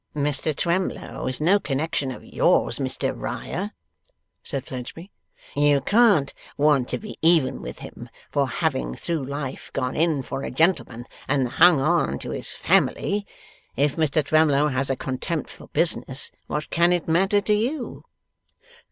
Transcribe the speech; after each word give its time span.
'Mr 0.15 0.55
Twemlow 0.55 1.27
is 1.27 1.39
no 1.39 1.59
connexion 1.59 2.09
of 2.09 2.23
yours, 2.25 2.79
Mr 2.79 3.13
Riah,' 3.15 3.69
said 4.43 4.65
Fledgeby; 4.65 5.11
'you 5.55 5.79
can't 5.79 6.33
want 6.57 6.87
to 6.89 6.97
be 6.97 7.19
even 7.21 7.61
with 7.61 7.77
him 7.85 8.09
for 8.31 8.47
having 8.49 8.95
through 8.95 9.23
life 9.23 9.69
gone 9.73 9.95
in 9.95 10.23
for 10.23 10.41
a 10.41 10.49
gentleman 10.49 11.05
and 11.27 11.47
hung 11.47 11.79
on 11.79 12.17
to 12.17 12.31
his 12.31 12.51
Family. 12.51 13.27
If 13.75 13.95
Mr 13.95 14.25
Twemlow 14.25 14.69
has 14.69 14.89
a 14.89 14.95
contempt 14.95 15.51
for 15.51 15.67
business, 15.67 16.31
what 16.47 16.71
can 16.71 16.91
it 16.91 17.07
matter 17.07 17.39
to 17.39 17.53
you? 17.53 18.05